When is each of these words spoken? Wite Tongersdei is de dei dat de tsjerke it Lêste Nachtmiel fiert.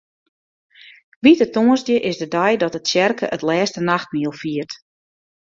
Wite 1.23 1.47
Tongersdei 1.53 2.01
is 2.09 2.17
de 2.21 2.27
dei 2.35 2.53
dat 2.61 2.73
de 2.75 2.81
tsjerke 2.83 3.25
it 3.35 3.45
Lêste 3.47 3.79
Nachtmiel 3.89 4.33
fiert. 4.41 4.71